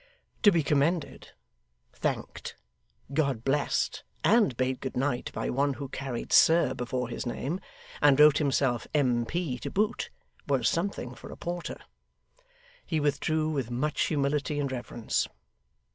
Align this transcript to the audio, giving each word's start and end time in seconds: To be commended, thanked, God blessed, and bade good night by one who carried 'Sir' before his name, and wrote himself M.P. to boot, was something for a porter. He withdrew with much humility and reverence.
To 0.41 0.51
be 0.51 0.63
commended, 0.63 1.29
thanked, 1.93 2.55
God 3.13 3.43
blessed, 3.43 4.01
and 4.23 4.57
bade 4.57 4.79
good 4.81 4.97
night 4.97 5.29
by 5.31 5.51
one 5.51 5.73
who 5.75 5.89
carried 5.89 6.33
'Sir' 6.33 6.73
before 6.73 7.07
his 7.07 7.27
name, 7.27 7.59
and 8.01 8.19
wrote 8.19 8.39
himself 8.39 8.87
M.P. 8.95 9.59
to 9.59 9.69
boot, 9.69 10.09
was 10.47 10.67
something 10.67 11.13
for 11.13 11.29
a 11.31 11.37
porter. 11.37 11.77
He 12.83 12.99
withdrew 12.99 13.51
with 13.51 13.69
much 13.69 14.05
humility 14.07 14.59
and 14.59 14.71
reverence. 14.71 15.27